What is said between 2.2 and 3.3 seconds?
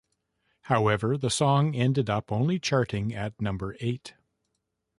only charting